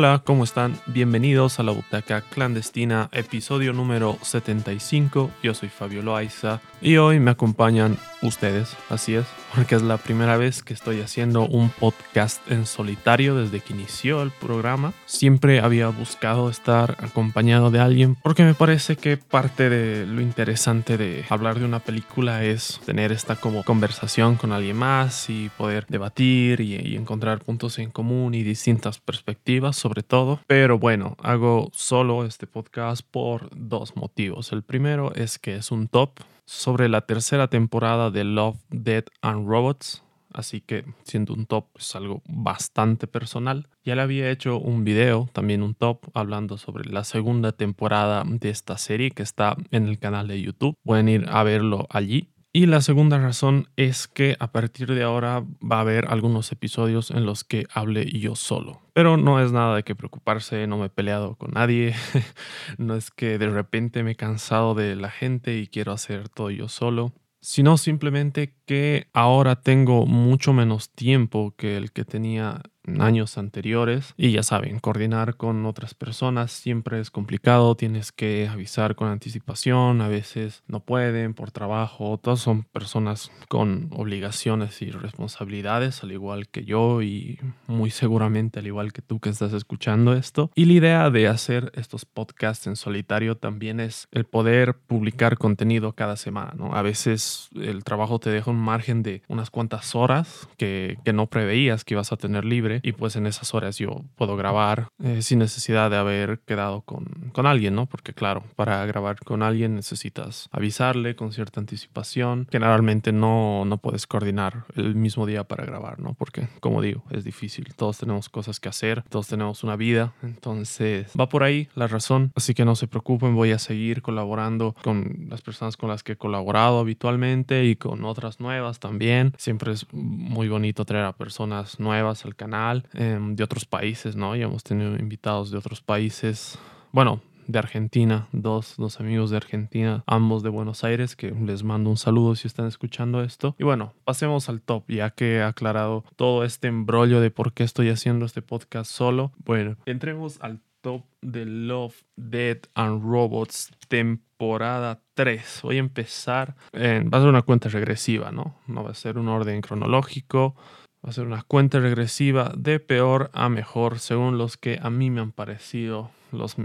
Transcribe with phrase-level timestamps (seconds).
[0.00, 0.80] Hola, ¿cómo están?
[0.86, 5.30] Bienvenidos a la Butaca Clandestina, episodio número 75.
[5.42, 10.36] Yo soy Fabio Loaiza y hoy me acompañan ustedes, así es, porque es la primera
[10.36, 14.92] vez que estoy haciendo un podcast en solitario desde que inició el programa.
[15.06, 20.96] Siempre había buscado estar acompañado de alguien porque me parece que parte de lo interesante
[20.96, 25.86] de hablar de una película es tener esta como conversación con alguien más y poder
[25.88, 30.40] debatir y, y encontrar puntos en común y distintas perspectivas sobre todo.
[30.46, 34.52] Pero bueno, hago solo este podcast por dos motivos.
[34.52, 36.10] El primero es que es un top
[36.50, 40.02] sobre la tercera temporada de Love, Dead and Robots.
[40.32, 43.68] Así que siendo un top es algo bastante personal.
[43.84, 48.50] Ya le había hecho un video, también un top, hablando sobre la segunda temporada de
[48.50, 50.74] esta serie que está en el canal de YouTube.
[50.82, 52.30] Pueden ir a verlo allí.
[52.52, 57.12] Y la segunda razón es que a partir de ahora va a haber algunos episodios
[57.12, 58.82] en los que hable yo solo.
[58.92, 61.94] Pero no es nada de que preocuparse, no me he peleado con nadie,
[62.78, 66.50] no es que de repente me he cansado de la gente y quiero hacer todo
[66.50, 72.62] yo solo, sino simplemente que ahora tengo mucho menos tiempo que el que tenía
[72.98, 74.14] años anteriores.
[74.16, 80.00] Y ya saben, coordinar con otras personas siempre es complicado, tienes que avisar con anticipación,
[80.00, 86.48] a veces no pueden por trabajo, todas son personas con obligaciones y responsabilidades al igual
[86.48, 90.50] que yo y muy seguramente al igual que tú que estás escuchando esto.
[90.54, 95.92] Y la idea de hacer estos podcasts en solitario también es el poder publicar contenido
[95.92, 96.74] cada semana, ¿no?
[96.74, 101.26] A veces el trabajo te deja un margen de unas cuantas horas que, que no
[101.26, 105.22] preveías que ibas a tener libre y pues en esas horas yo puedo grabar eh,
[105.22, 107.86] sin necesidad de haber quedado con, con alguien, ¿no?
[107.86, 112.46] Porque claro, para grabar con alguien necesitas avisarle con cierta anticipación.
[112.50, 116.14] Generalmente no, no puedes coordinar el mismo día para grabar, ¿no?
[116.14, 117.72] Porque como digo, es difícil.
[117.76, 122.32] Todos tenemos cosas que hacer, todos tenemos una vida, entonces va por ahí la razón.
[122.34, 126.12] Así que no se preocupen, voy a seguir colaborando con las personas con las que
[126.12, 129.32] he colaborado habitualmente y con otras nuevas también.
[129.38, 132.59] Siempre es muy bonito traer a personas nuevas al canal
[132.94, 134.36] Em, de otros países, ¿no?
[134.36, 136.58] Ya hemos tenido invitados de otros países.
[136.92, 141.90] Bueno, de Argentina, dos, dos amigos de Argentina, ambos de Buenos Aires, que les mando
[141.90, 143.56] un saludo si están escuchando esto.
[143.58, 147.62] Y bueno, pasemos al top, ya que he aclarado todo este embrollo de por qué
[147.62, 149.32] eestoy haciendo este podcast solo.
[149.44, 155.60] Bueno, entremos al top de Love, Dead and Robots temporada 3.
[155.62, 158.56] Voy a empezar, en, va a ser una cuenta regresiva, ¿no?
[158.66, 160.56] No va a ser un orden cronológico.
[161.04, 165.10] Va a ser una cuenta regresiva de peor a mejor según los que a mí
[165.10, 166.56] me han parecido los,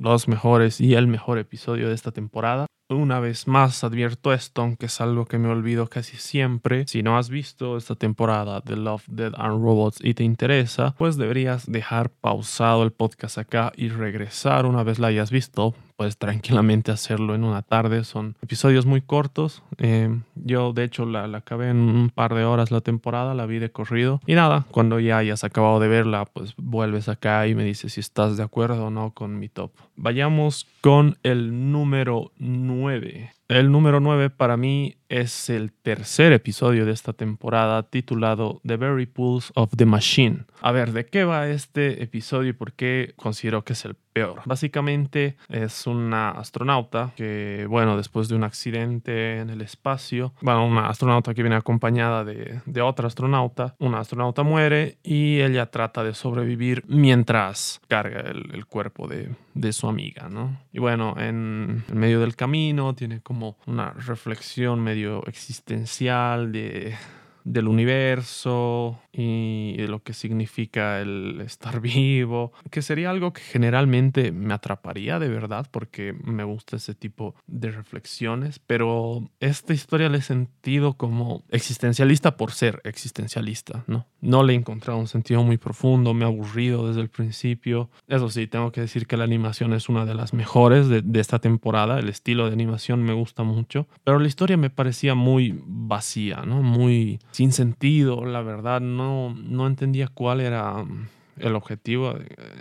[0.00, 2.66] los mejores y el mejor episodio de esta temporada.
[2.90, 6.86] Una vez más advierto esto, aunque es algo que me olvido casi siempre.
[6.86, 11.18] Si no has visto esta temporada de Love, Dead and Robots y te interesa, pues
[11.18, 16.92] deberías dejar pausado el podcast acá y regresar una vez la hayas visto puedes tranquilamente
[16.92, 18.04] hacerlo en una tarde.
[18.04, 19.64] Son episodios muy cortos.
[19.78, 23.46] Eh, yo, de hecho, la, la, acabé en un par de horas la temporada, la
[23.46, 24.20] vi de corrido.
[24.24, 28.00] Y nada, cuando ya hayas acabado de verla, pues vuelves acá y me dices si
[28.00, 29.72] estás de acuerdo o no con mi top.
[29.96, 33.37] Vayamos con el número 9.
[33.48, 39.06] El número 9 para mí es el tercer episodio de esta temporada titulado The Very
[39.06, 40.44] Pulse of the Machine.
[40.60, 44.42] A ver, ¿de qué va este episodio y por qué considero que es el peor?
[44.44, 50.88] Básicamente es una astronauta que, bueno, después de un accidente en el espacio, bueno, una
[50.88, 56.12] astronauta que viene acompañada de, de otra astronauta, una astronauta muere y ella trata de
[56.14, 60.60] sobrevivir mientras carga el, el cuerpo de, de, su amiga, ¿no?
[60.72, 66.96] Y bueno, en, en medio del camino tiene como una reflexión medio existencial de,
[67.44, 74.32] del universo y de lo que significa el estar vivo, que sería algo que generalmente
[74.32, 80.18] me atraparía de verdad porque me gusta ese tipo de reflexiones, pero esta historia la
[80.18, 84.06] he sentido como existencialista por ser existencialista, ¿no?
[84.20, 87.88] No le he encontrado un sentido muy profundo, me ha aburrido desde el principio.
[88.08, 91.20] Eso sí, tengo que decir que la animación es una de las mejores de, de
[91.20, 95.60] esta temporada, el estilo de animación me gusta mucho, pero la historia me parecía muy
[95.64, 96.62] vacía, ¿no?
[96.62, 101.08] Muy sin sentido, la verdad, no, no entendía cuál era mm,
[101.38, 102.14] el objetivo.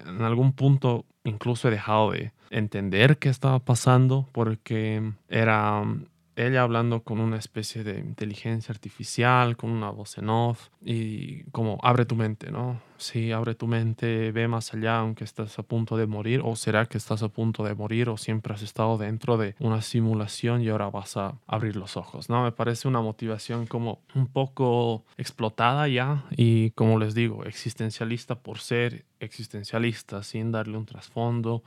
[0.06, 6.06] En algún punto incluso he dejado de entender qué estaba pasando porque era mm,
[6.38, 11.80] ella hablando con una especie de inteligencia artificial, con una voz en off y como
[11.82, 12.80] abre tu mente, ¿no?
[12.98, 16.86] Sí, abre tu mente, ve más allá aunque estás a punto de morir o será
[16.86, 20.70] que estás a punto de morir o siempre has estado dentro de una simulación y
[20.70, 22.44] ahora vas a abrir los ojos, ¿no?
[22.44, 28.60] Me parece una motivación como un poco explotada ya y como les digo, existencialista por
[28.60, 31.64] ser existencialista sin darle un trasfondo,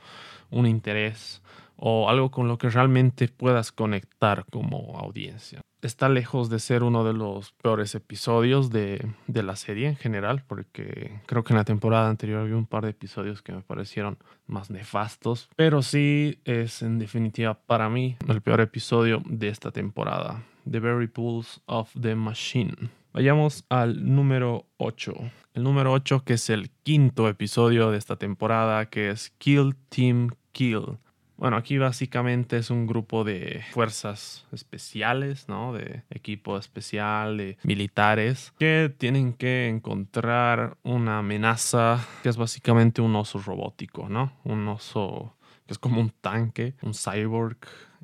[0.49, 1.41] un interés
[1.83, 5.61] o algo con lo que realmente puedas conectar como audiencia.
[5.81, 10.43] Está lejos de ser uno de los peores episodios de, de, la serie en general,
[10.45, 14.19] porque creo que en la temporada anterior había un par de episodios que me parecieron
[14.45, 20.43] más nefastos, pero sí es en definitiva para mí el peor episodio de esta temporada,
[20.69, 22.75] The Very Pulse of the Machine.
[23.11, 25.13] Vayamos al número 8.
[25.55, 30.29] El número 8 que es el quinto episodio de esta temporada, que es Kill Team
[30.51, 30.99] Kill
[31.41, 35.73] bueno, aquí básicamente es un grupo de fuerzas especiales, ¿no?
[35.73, 43.15] De equipo especial, de militares, que tienen que encontrar una amenaza que es básicamente un
[43.15, 44.33] oso robótico, ¿no?
[44.43, 45.35] Un oso
[45.65, 47.57] que es como un tanque, un cyborg.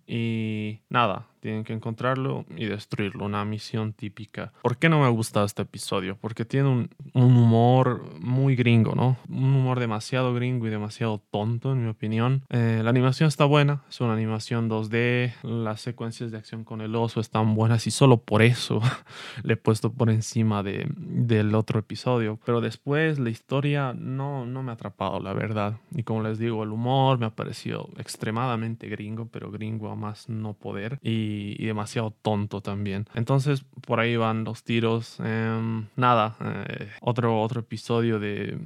[0.08, 4.54] Y nada, tienen que encontrarlo y destruirlo, una misión típica.
[4.62, 6.18] ¿Por qué no me ha gustado este episodio?
[6.20, 9.18] Porque tiene un, humor muy gringo, ¿no?
[9.30, 12.44] Un humor demasiado gringo y demasiado tonto, en mi opinión.
[12.50, 16.96] Eh, la animación está buena, es una animación 2D, las secuencias de acción con el
[16.96, 18.82] oso están buenas y solo por eso
[19.44, 22.40] le he puesto por encima de, del otro episodio.
[22.46, 25.78] Pero después la historia no, no me ha atrapado, la verdad.
[25.96, 30.30] Y como les digo, el humor me ha parecido extremadamente gringo, pero gringo a más
[30.30, 31.00] no poder.
[31.02, 33.06] Y y, demasiado tonto también.
[33.14, 35.20] Entonces por ahí van los tiros.
[35.20, 38.58] Em, nada, eh, otro, otro episodio de,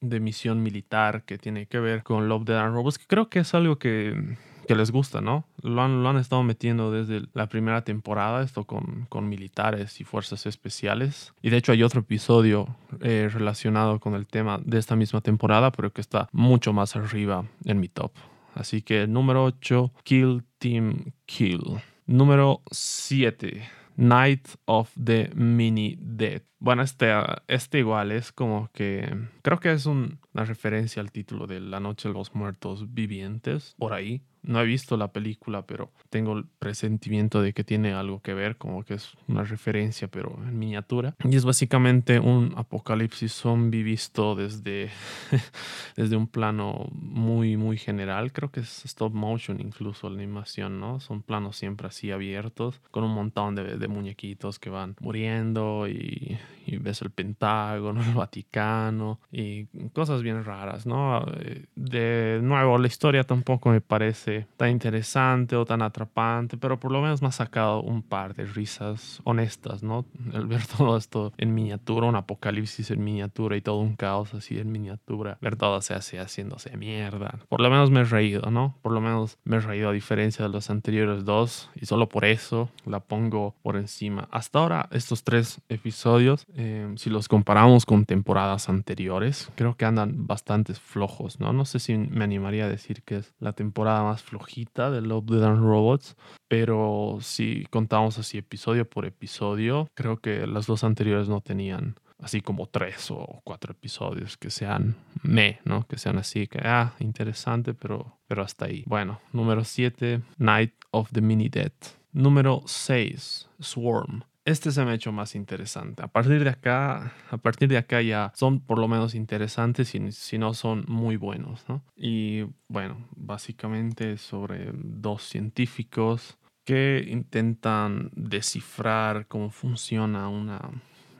[0.00, 3.40] de, misión militar que tiene que ver con Love, Dead and Robots, que creo que
[3.40, 5.46] es algo que que les gusta, ¿no?
[5.62, 10.04] Lo han, lo han, estado metiendo desde la primera temporada, esto con, con, militares y
[10.04, 11.32] fuerzas especiales.
[11.42, 12.66] Y de hecho hay otro episodio
[13.00, 17.44] eh, relacionado con el tema de esta misma temporada, pero que está mucho más arriba
[17.64, 18.12] en mi top.
[18.54, 21.60] Así que número 8, Kill Team Kill.
[22.06, 23.68] Número 7.
[23.96, 26.42] Night of the Mini Dead.
[26.58, 27.12] Bueno, este,
[27.46, 29.86] este igual es como que creo que es
[30.34, 34.22] una referencia al título de La Noche de los Muertos Vivientes, por ahí.
[34.42, 38.58] No he visto la película, pero tengo el presentimiento de que tiene algo que ver,
[38.58, 41.14] como que es una referencia, pero en miniatura.
[41.24, 44.90] Y es básicamente un apocalipsis zombie visto desde,
[45.96, 48.32] desde un plano muy, muy general.
[48.32, 51.00] Creo que es stop motion incluso la animación, ¿no?
[51.00, 56.38] Son planos siempre así abiertos, con un montón de, de muñequitos que van muriendo y,
[56.66, 61.24] y ves el Pentágono, el Vaticano y cosas bien raras, ¿no?
[61.38, 66.90] Eh, de nuevo, la historia tampoco me parece tan interesante o tan atrapante, pero por
[66.90, 70.04] lo menos me ha sacado un par de risas honestas, ¿no?
[70.32, 74.58] El ver todo esto en miniatura, un apocalipsis en miniatura y todo un caos así
[74.58, 77.38] en miniatura, ver todo se hace haciéndose mierda.
[77.48, 78.76] Por lo menos me he reído, ¿no?
[78.82, 82.24] Por lo menos me he reído a diferencia de los anteriores dos y solo por
[82.24, 84.28] eso la pongo por encima.
[84.30, 90.13] Hasta ahora, estos tres episodios, eh, si los comparamos con temporadas anteriores, creo que andan
[90.16, 91.52] bastante flojos, ¿no?
[91.52, 95.26] No sé si me animaría a decir que es la temporada más flojita de Love,
[95.26, 96.16] Dead and Robots,
[96.48, 102.40] pero si contamos así episodio por episodio, creo que las dos anteriores no tenían así
[102.40, 105.86] como tres o cuatro episodios que sean me, ¿no?
[105.86, 108.84] Que sean así, que, ah, interesante, pero, pero hasta ahí.
[108.86, 111.72] Bueno, número 7, Night of the Mini Dead.
[112.12, 116.02] Número 6, Swarm este se me ha hecho más interesante.
[116.02, 120.38] A partir de acá, a partir de acá ya son por lo menos interesantes si
[120.38, 121.82] no son muy buenos, ¿no?
[121.96, 130.70] Y bueno, básicamente sobre dos científicos que intentan descifrar cómo funciona una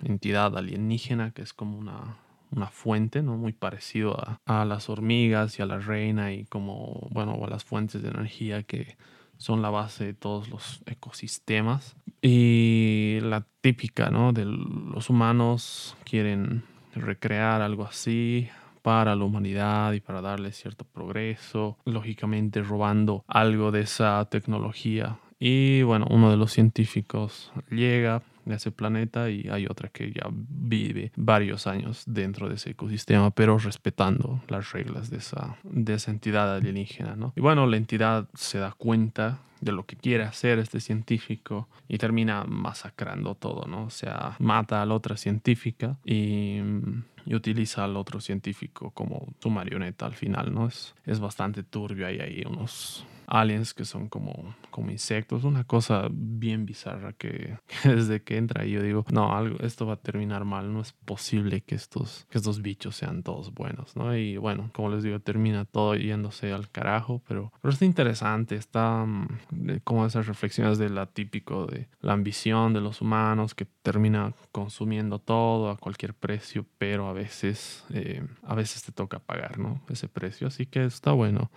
[0.02, 2.16] entidad alienígena que es como una,
[2.50, 3.36] una fuente, ¿no?
[3.36, 7.64] Muy parecido a, a, las hormigas y a la reina y como, bueno, a las
[7.64, 8.96] fuentes de energía que
[9.36, 11.96] son la base de todos los ecosistemas.
[12.22, 14.32] Y la típica, ¿no?
[14.32, 16.64] De los humanos quieren
[16.94, 18.48] recrear algo así
[18.82, 25.18] para la humanidad y para darle cierto progreso, lógicamente robando algo de esa tecnología.
[25.38, 30.28] Y bueno, uno de los científicos llega, de ese planeta y hay otra que ya
[30.30, 36.10] vive varios años dentro de ese ecosistema, pero respetando las reglas de esa, de esa
[36.10, 37.32] entidad alienígena, ¿no?
[37.36, 41.99] Y bueno, la entidad se da cuenta de lo que quiere hacer este científico y
[41.99, 43.85] termina masacrando todo, ¿no?
[43.85, 46.59] O sea, mata a la otra científica y,
[47.25, 50.66] y utiliza al otro científico como su marioneta al final, ¿no?
[50.66, 56.09] Es, es bastante turbio, hay ahí unos aliens que son como, como insectos, una cosa
[56.11, 60.44] bien bizarra que, desde que entra ahí yo digo, no, algo, esto va a terminar
[60.44, 64.16] mal, no es posible que estos, que estos bichos sean todos buenos, ¿no?
[64.16, 69.06] Y bueno, como les digo, termina todo yéndose al carajo, pero, pero está interesante, está
[69.54, 74.32] mm, como esas reflexiones de la típico de la ambición de los humanos que termina
[74.52, 79.80] consumiendo todo a cualquier precio, pero a veces, eh, a veces te toca pagar, ¿no?
[79.88, 81.50] Ese precio, así que está bueno.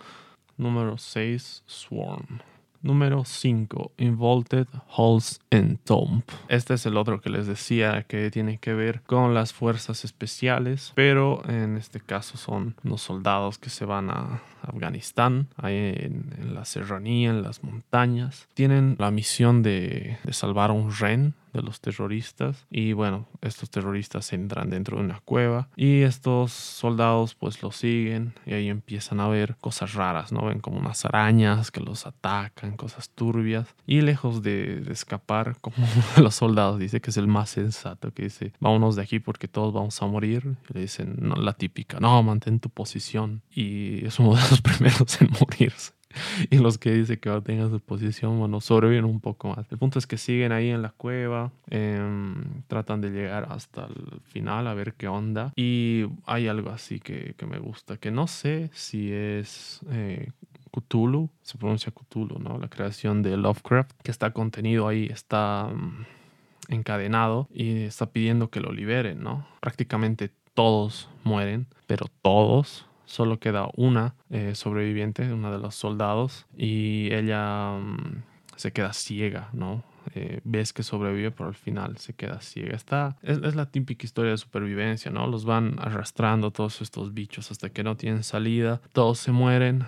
[0.56, 2.40] Número 6, Swarm.
[2.82, 4.66] Número 5, Involted
[4.96, 6.22] Halls and Tomb.
[6.48, 10.92] Este es el otro que les decía que tiene que ver con las fuerzas especiales,
[10.94, 16.64] pero en este caso son los soldados que se van a Afganistán, ahí en, la
[16.64, 18.48] serranía, en las montañas.
[18.54, 22.66] Tienen la misión de, de salvar a un ren de los terroristas.
[22.70, 28.34] Y bueno estos terroristas entran dentro de una cueva y estos soldados pues los siguen
[28.46, 32.76] y ahí empiezan a ver cosas raras no ven como unas arañas que los atacan
[32.76, 33.74] cosas turbias.
[33.86, 35.76] Y lejos de, escapar como
[36.16, 39.72] los soldados dice que es el más sensato que dice vámonos de aquí porque todos
[39.72, 44.18] vamos a morir y le dicen no, la típica no mantén tu posición y es
[44.18, 45.97] uno de los primeros en morirse
[46.50, 49.70] y los que dicen que tengan su posición, bueno, sobreviven un poco más.
[49.70, 54.20] El punto es que siguen ahí en la cueva, em, tratan de llegar hasta el
[54.24, 55.52] final a ver qué onda.
[55.56, 60.30] Y hay algo así que, que me gusta, que no sé si es eh,
[60.70, 62.58] Cthulhu, se pronuncia Cthulhu, ¿no?
[62.58, 66.06] La creación de Lovecraft, que está contenido ahí, está mm,
[66.68, 69.46] encadenado y está pidiendo que lo liberen, ¿no?
[69.60, 77.12] Prácticamente todos mueren, pero todos solo queda una eh, sobreviviente, una de los soldados, y
[77.12, 78.22] ella mm,
[78.56, 79.82] se queda ciega, ¿no?
[80.14, 82.76] Eh, ves que sobrevive, pero al final se queda ciega.
[82.76, 85.26] Está, es, es, la típica historia de supervivencia, ¿no?
[85.26, 89.84] Los van arrastrando todos estos bichos hasta que no tienen salida, todos se mueren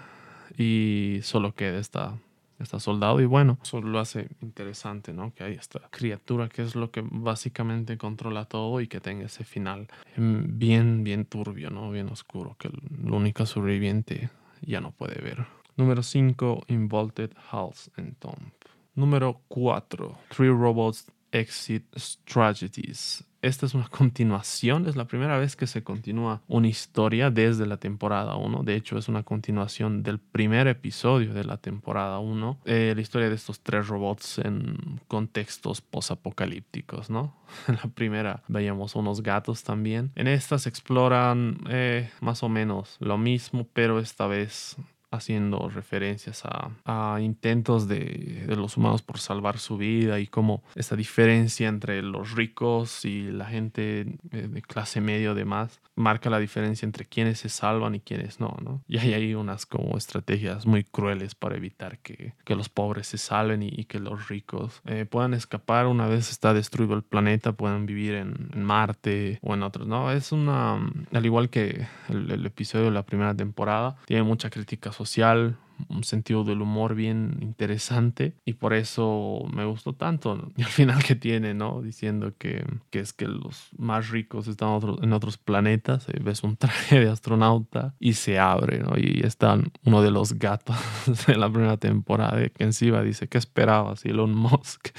[0.56, 2.18] y solo queda esta
[2.62, 5.32] está soldado y bueno, eso lo hace interesante, ¿no?
[5.34, 9.44] Que hay esta criatura que es lo que básicamente controla todo y que tenga ese
[9.44, 11.90] final em, bien, bien turbio, ¿no?
[11.90, 14.30] Bien oscuro, que el único sobreviviente
[14.62, 15.46] ya no puede ver.
[15.76, 18.52] Número 5, Involted House and Tomb.
[18.94, 23.24] Número 4, Three Robots Exit Strategies.
[23.42, 27.78] Esta es una continuación, es la primera vez que se continúa una historia desde la
[27.78, 28.62] temporada 1.
[28.64, 32.60] De hecho, es una continuación del primer episodio de la temporada 1.
[32.66, 37.34] Eh, la historia de estos tres robots en contextos posapocalípticos, ¿no?
[37.68, 40.12] En la primera veíamos unos gatos también.
[40.16, 44.76] En esta se exploran eh, más o menos lo mismo, pero esta vez
[45.10, 51.68] haciendo referencias a, intentos de, los humanos por salvar su vida y cómo esta diferencia
[51.68, 57.40] entre los ricos y la gente de, clase medio demás marca la diferencia entre quienes
[57.40, 58.82] se salvan y quienes no, ¿no?
[58.88, 63.62] Y hay ahí unas como estrategias muy crueles para evitar que, los pobres se salven
[63.62, 68.14] y, que los ricos eh, puedan escapar una vez está destruido el planeta, puedan vivir
[68.14, 70.10] en, Marte o en otros, ¿no?
[70.10, 70.74] Es una,
[71.12, 75.56] al igual que el, el episodio de la primera temporada, tiene mucha crítica social,
[75.88, 80.50] un sentido del humor bien interesante y por eso me gustó tanto.
[80.60, 81.80] Y al final que tiene, ¿no?
[81.80, 86.56] Diciendo que, que es que los más ricos están en otros planetas, eh, ves un
[86.58, 88.92] traje de astronauta y se abre, ¿no?
[88.96, 90.76] Y está uno de los gatos
[91.26, 94.04] de la primera temporada que encima dice, ¿qué esperabas?
[94.04, 94.90] Elon Musk.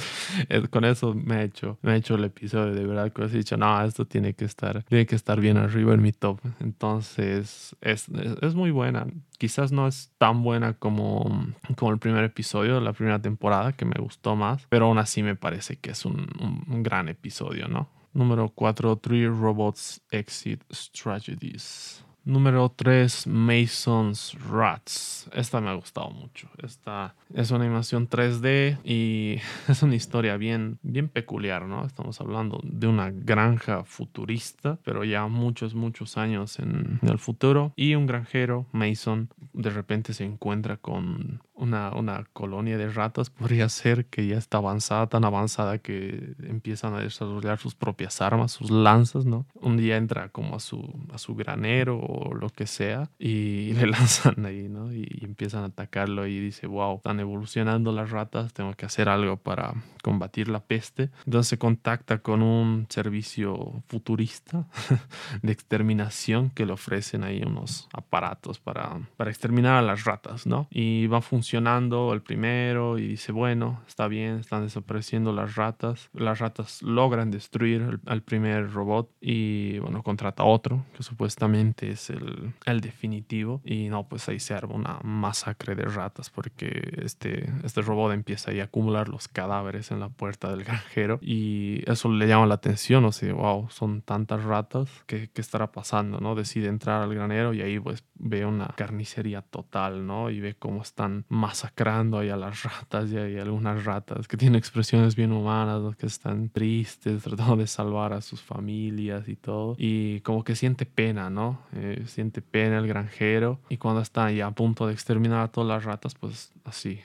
[0.69, 3.57] Con eso me ha hecho, me ha hecho el episodio de verdad que he dicho,
[3.57, 6.39] no, esto tiene que estar, tiene que estar bien arriba en mi top.
[6.59, 8.09] Entonces, es, es,
[8.41, 9.07] es muy buena.
[9.37, 13.85] Quizás no es tan buena como, como el primer episodio de la primera temporada, que
[13.85, 16.27] me gustó más, pero aún así me parece que es un,
[16.67, 17.89] un gran episodio, ¿no?
[18.13, 22.03] Número 4, Three Robots Exit Strategies.
[22.23, 25.27] Número 3, Mason's Rats.
[25.33, 26.49] Esta me ha gustado mucho.
[26.61, 31.83] Esta es una animación 3D y es una historia bien, bien peculiar, ¿no?
[31.83, 37.73] Estamos hablando de una granja futurista, pero ya muchos, muchos años en el futuro.
[37.75, 43.69] Y un granjero, Mason, de repente se encuentra con una, una, colonia de ratas podría
[43.69, 48.71] ser que ya está avanzada, tan avanzada que empiezan a desarrollar sus propias armas, sus
[48.71, 49.45] lanzas, ¿no?
[49.53, 50.81] Un día entra como a su,
[51.13, 54.91] a su granero o lo que sea y le lanzan ahí, ¿no?
[54.91, 59.37] Y, empiezan a atacarlo y dice, wow, están evolucionando las ratas, tengo que hacer algo
[59.37, 61.09] para combatir la peste.
[61.25, 64.67] Entonces se contacta con un servicio futurista
[65.41, 70.67] de exterminación que le ofrecen ahí unos aparatos para, para exterminar a las ratas, ¿no?
[70.71, 75.55] Y va a funcionar funcionando el primero y dice, bueno, está bien, están desapareciendo las
[75.55, 76.09] ratas.
[76.13, 82.53] Las ratas logran destruir al primer robot y bueno, contrata otro, que supuestamente es el,
[82.65, 83.59] el definitivo.
[83.65, 88.51] Y no, pues ahí se arma una masacre de ratas porque este, este robot empieza
[88.51, 93.03] a acumular los cadáveres en la puerta del granjero y eso le llama la atención,
[93.03, 96.21] o sea, wow, son tantas ratas, ¿qué, qué estará pasando?
[96.21, 96.33] ¿no?
[96.33, 100.29] Decide entrar al granero y ahí pues ve una carnicería total, ¿no?
[100.29, 104.57] Y ve cómo están masacrando ahí a las ratas y hay algunas ratas que tienen
[104.57, 109.75] expresiones bien humanas, que están tristes, tratando de salvar a sus familias y todo.
[109.77, 111.59] Y como que siente pena, ¿no?
[111.73, 115.67] Eh, siente pena el granjero y cuando está ya a punto de exterminar a todas
[115.67, 116.99] las ratas, pues así,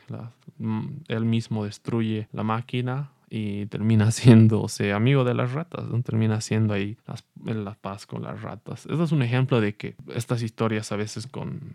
[0.59, 6.02] mm, él mismo destruye la máquina y termina siendo amigo de las ratas, ¿no?
[6.02, 6.99] termina siendo ahí
[7.43, 8.85] la paz con las ratas.
[8.85, 11.75] Eso es un ejemplo de que estas historias a veces con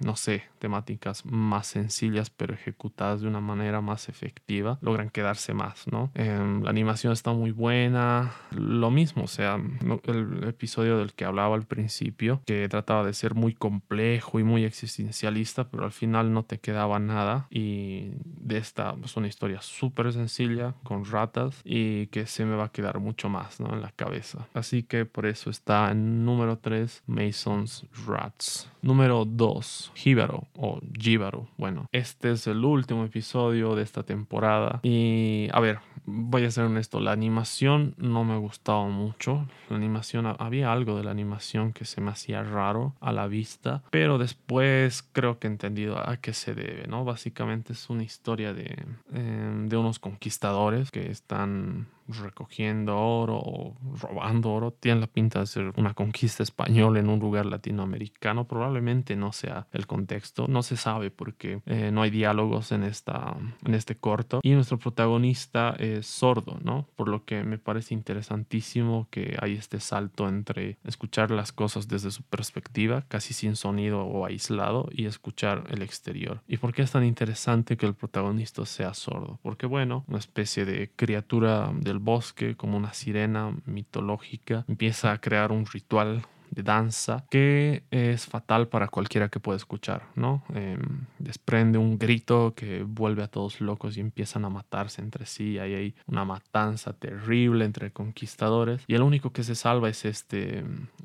[0.00, 5.86] no sé, temáticas más sencillas pero ejecutadas de una manera más efectiva, logran quedarse más,
[5.90, 6.10] ¿no?
[6.14, 9.58] Em, la animación está muy buena, lo mismo, o sea,
[10.04, 14.64] el episodio del que hablaba al principio, que trataba de ser muy complejo y muy
[14.64, 20.12] existencialista, pero al final no te quedaba nada y de esta es una historia súper
[20.12, 23.72] sencilla con ratas y que se me va a quedar mucho más, ¿no?
[23.74, 24.46] En la cabeza.
[24.54, 28.70] Así que por eso está en número 3, Mason's Rats.
[28.82, 31.48] Número 2, Jíbaro o Jíbaro.
[31.56, 34.80] Bueno, este es el último episodio de esta temporada.
[34.82, 39.46] Y a ver, voy a ser honesto, la animación no me gustaba mucho.
[39.68, 43.82] La animación, había algo de la animación que se me hacía raro a la vista,
[43.90, 47.04] pero después creo que he entendido a qué se debe, ¿no?
[47.04, 54.50] Básicamente es una historia de, em, de unos conquistadores que están recogiendo oro o robando
[54.50, 58.46] oro, tiene la pinta de ser una conquista española en un lugar latinoamericano.
[58.46, 63.36] Probablemente no sea el contexto, no se sabe porque eh, no hay diálogos en, esta,
[63.64, 64.40] en este corto.
[64.42, 66.88] Y nuestro protagonista es sordo, ¿no?
[66.96, 72.10] Por lo que me parece interesantísimo que hay este salto entre escuchar las cosas desde
[72.10, 76.42] su perspectiva, casi sin sonido o aislado, y escuchar el exterior.
[76.46, 79.38] ¿Y por qué es tan interesante que el protagonista sea sordo?
[79.42, 85.52] Porque, bueno, una especie de criatura del bosque como una sirena mitológica, empieza a crear
[85.52, 90.42] un ritual de danza que es fatal para cualquiera que pueda escuchar, ¿no?
[90.54, 95.58] Em, desprende un grito que vuelve a todos locos y empiezan a matarse entre sí.
[95.58, 100.64] Ahí hay una matanza terrible entre conquistadores y el único que se salva es este,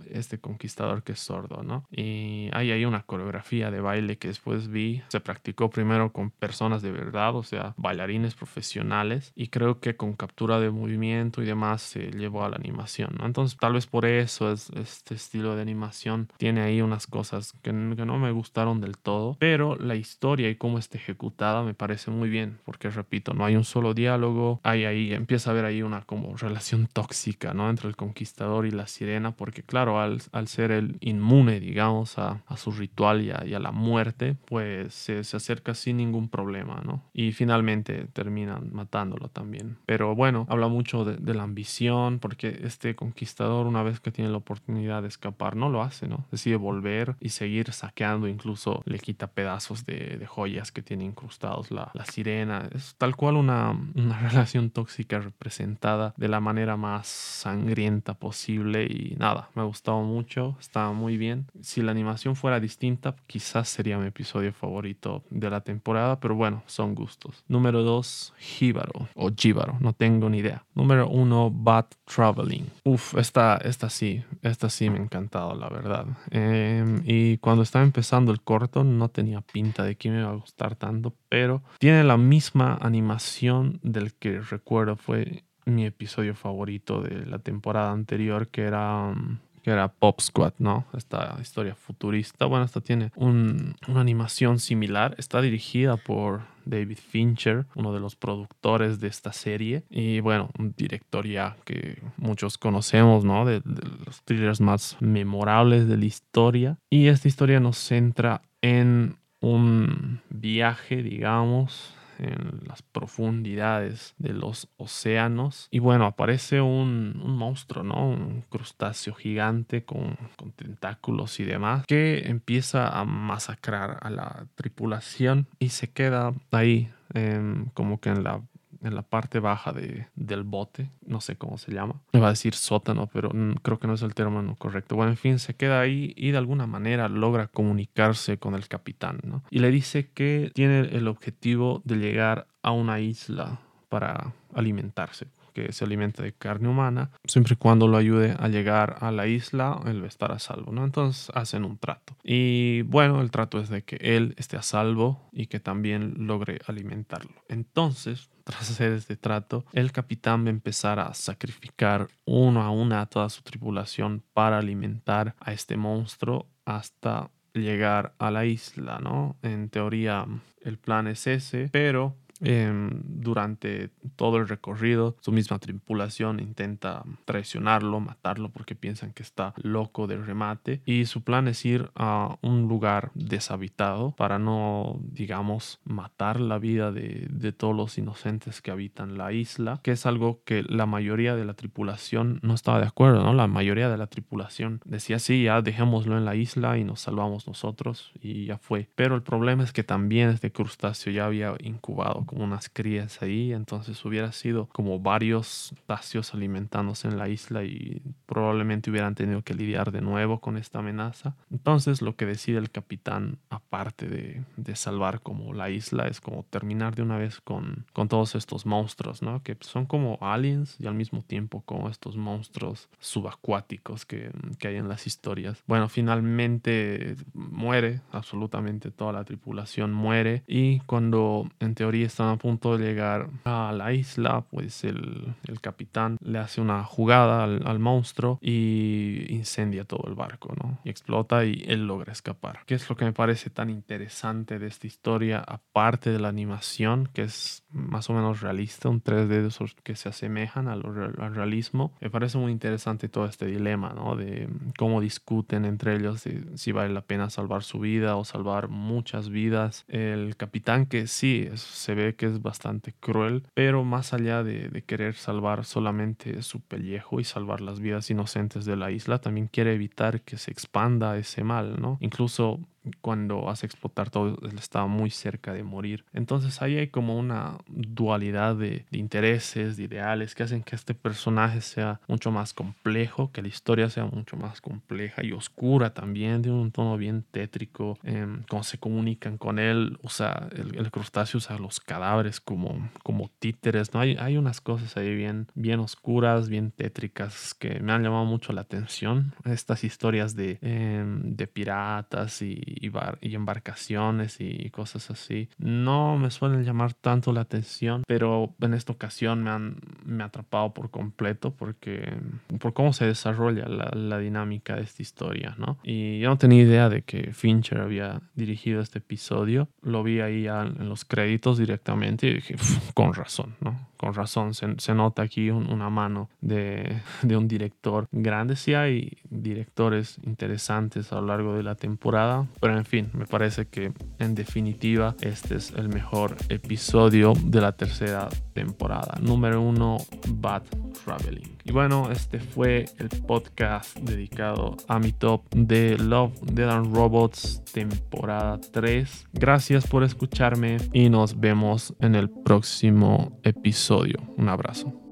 [0.09, 1.85] este conquistador que es sordo, ¿no?
[1.91, 6.81] Y ahí hay una coreografía de baile que después vi, se practicó primero con personas
[6.81, 11.81] de verdad, o sea, bailarines profesionales y creo que con captura de movimiento y demás
[11.81, 13.25] se llevó a la animación, ¿no?
[13.25, 17.73] Entonces tal vez por eso es este estilo de animación tiene ahí unas cosas que,
[17.73, 22.29] no me gustaron del todo, pero la historia y cómo está ejecutada me parece muy
[22.29, 26.03] bien, porque repito, no hay un solo diálogo, hay ahí, empieza a haber ahí una
[26.03, 27.69] como relación tóxica, ¿no?
[27.69, 32.41] Entre el conquistador y la sirena, porque claro, al, al ser el inmune, digamos, a,
[32.47, 37.03] a su ritual y a, la muerte, pues se, se, acerca sin ningún problema, ¿no?
[37.13, 39.77] Y finalmente terminan matándolo también.
[39.85, 44.29] Pero bueno, habla mucho de, de la ambición, porque este conquistador, una vez que tiene
[44.29, 45.24] la oportunidad de escapar,
[45.55, 46.25] no lo hace, ¿no?
[46.31, 51.91] Decide volver y seguir saqueando, incluso le quita pedazos de, joyas que tiene incrustados la,
[52.11, 52.67] sirena.
[52.73, 59.15] Es tal cual una, una relación tóxica representada de la manera más sangrienta posible y
[59.17, 61.47] nada, me ha gustado mucho, estaba muy bien.
[61.61, 66.63] Si la animación fuera distinta, quizás sería mi episodio favorito de la temporada, pero bueno,
[66.65, 67.43] son gustos.
[67.47, 70.63] Número 2, Jíbaro o Jíbaro, no tengo ni idea.
[70.73, 72.65] Número 1, Bad Traveling.
[72.83, 76.05] Uf, esta, esta sí, esta sí me encanta la verdad.
[76.31, 80.35] Em, y cuando estaba empezando el corto no tenía pinta de que me iba a
[80.35, 87.25] gustar tanto, pero tiene la misma animación del que recuerdo fue mi episodio favorito de
[87.25, 90.85] la temporada anterior, que era um, que era Pop Squad, ¿no?
[90.95, 92.45] Esta historia futurista.
[92.45, 95.15] Bueno, esta tiene una animación similar.
[95.17, 99.83] Está dirigida por David Fincher, uno de los productores de esta serie.
[99.89, 103.45] Y bueno, un director ya que muchos conocemos, ¿no?
[103.45, 106.77] De, de los thrillers más memorables de la historia.
[106.89, 115.67] Y esta historia nos centra en un viaje, digamos, en las profundidades de los océanos.
[115.71, 118.09] Y bueno, aparece un, monstruo, ¿no?
[118.09, 125.47] Un crustáceo gigante con, con, tentáculos y demás que empieza a masacrar a la tripulación
[125.59, 128.41] y se queda ahí em, como que en la
[128.85, 132.31] en la parte baja de, del bote, no sé cómo se llama, me va a
[132.31, 134.95] decir sótano, pero creo que no es el término correcto.
[134.95, 139.19] Bueno, en fin, se queda ahí y de alguna manera logra comunicarse con el capitán,
[139.23, 139.43] ¿no?
[139.49, 145.71] Y le dice que tiene el objetivo de llegar a una isla para alimentarse que
[145.71, 149.79] se alimenta de carne humana, siempre y cuando lo ayude a llegar a la isla,
[149.85, 150.83] él va a estar a salvo, ¿no?
[150.83, 152.17] Entonces hacen un trato.
[152.23, 156.59] Y bueno, el trato es de que él esté a salvo y que también logre
[156.67, 157.31] alimentarlo.
[157.47, 162.99] Entonces, tras hacer este trato, el capitán va a empezar a sacrificar uno a una
[162.99, 169.37] a toda su tripulación para alimentar a este monstruo hasta llegar a la isla, ¿no?
[169.41, 170.25] En teoría
[170.61, 177.99] el plan es ese, pero Em, durante todo el recorrido, su misma tripulación intenta traicionarlo,
[177.99, 182.67] matarlo porque piensan que está loco de remate y su plan es ir a un
[182.67, 189.17] lugar deshabitado para no, digamos, matar la vida de, de todos los inocentes que habitan
[189.17, 193.23] la isla, que es algo que la mayoría de la tripulación no estaba de acuerdo,
[193.23, 193.33] ¿no?
[193.33, 197.47] La mayoría de la tripulación decía, sí, ya dejémoslo en la isla y nos salvamos
[197.47, 198.89] nosotros y ya fue.
[198.95, 203.53] Pero el problema es que también este crustáceo ya había incubado como unas crías ahí,
[203.53, 209.53] entonces hubiera sido como varios tacios alimentándose en la isla y probablemente hubieran tenido que
[209.53, 211.35] lidiar de nuevo con esta amenaza.
[211.51, 216.43] Entonces lo que decide el capitán, aparte de, de salvar como la isla, es como
[216.49, 219.41] terminar de una vez con, con todos estos monstruos, ¿no?
[219.43, 224.75] Que son como aliens y al mismo tiempo como estos monstruos subacuáticos que, que hay
[224.75, 225.63] en las historias.
[225.67, 232.77] Bueno, finalmente muere absolutamente toda la tripulación muere y cuando en teoría están a punto
[232.77, 237.79] de llegar a la isla, pues el, el capitán le hace una jugada al, al,
[237.79, 240.79] monstruo y incendia todo el barco, ¿no?
[240.85, 242.59] Y explota y él logra escapar.
[242.65, 245.43] ¿Qué es lo que me parece tan interesante de esta historia?
[245.45, 249.97] Aparte de la animación, que es más o menos realista, un 3D de esos que
[249.97, 250.85] se asemejan al,
[251.19, 254.15] al realismo, me parece muy interesante todo este dilema, ¿no?
[254.15, 254.47] De
[254.77, 259.29] cómo discuten entre ellos de si vale la pena salvar su vida o salvar muchas
[259.29, 259.83] vidas.
[259.89, 264.81] El capitán que sí, se ve que es bastante cruel, pero más allá de, de,
[264.83, 269.73] querer salvar solamente su pellejo y salvar las vidas inocentes de la isla, también quiere
[269.73, 271.97] evitar que se expanda ese mal, ¿no?
[272.01, 272.59] Incluso
[273.01, 276.05] cuando hace explotar todo, él estaba muy cerca de morir.
[276.13, 280.93] Entonces ahí hay como una dualidad de, de, intereses, de ideales, que hacen que este
[280.93, 286.41] personaje sea mucho más complejo, que la historia sea mucho más compleja y oscura también,
[286.41, 288.25] de un tono bien tétrico, eh,
[288.65, 293.99] se comunican con él, usa el, el, crustáceo usa los cadáveres como, como títeres, ¿no?
[293.99, 298.53] Hay, hay unas cosas ahí bien, bien oscuras, bien tétricas que me han llamado mucho
[298.53, 299.33] la atención.
[299.45, 305.49] Estas historias de, eh, de piratas y y, bar y embarcaciones y cosas así.
[305.57, 310.27] No me suelen llamar tanto la atención, pero en esta ocasión me han me ha
[310.27, 312.13] atrapado por completo porque
[312.59, 315.77] por cómo se desarrolla la, la, dinámica de esta historia, ¿no?
[315.83, 319.67] Y yo no tenía idea de que Fincher había dirigido este episodio.
[319.81, 322.55] Lo vi ahí en los créditos directamente y dije,
[322.93, 323.87] con razón, ¿no?
[323.97, 328.55] Con razón, se, se nota aquí un, una mano de, de un director grande.
[328.55, 333.67] Sí hay directores interesantes a lo largo de la temporada, pero en fin, me parece
[333.67, 339.17] que en definitiva este es el mejor episodio de la tercera temporada.
[339.21, 339.97] Número uno,
[340.29, 340.63] Bad
[341.03, 341.57] Traveling.
[341.63, 347.63] Y bueno, este fue el podcast dedicado a mi top de Love, Dead and Robots
[347.71, 349.29] temporada 3.
[349.33, 354.17] Gracias por escucharme y nos vemos en el próximo episodio.
[354.37, 355.04] Un abrazo.